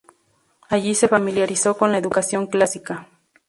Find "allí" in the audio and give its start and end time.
0.67-0.95